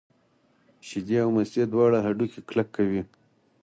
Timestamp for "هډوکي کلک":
2.05-2.67